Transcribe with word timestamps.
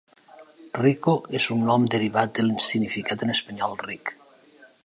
Rico 0.85 1.13
és 1.41 1.49
un 1.57 1.61
nom 1.69 1.85
derivat 1.97 2.35
del 2.39 2.51
significat 2.71 3.27
en 3.27 3.37
espanyol 3.39 3.81
"ric". 3.87 4.17